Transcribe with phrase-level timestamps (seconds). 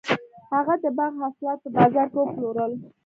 [0.53, 2.71] هغه د باغ حاصلات په بازار کې وپلورل.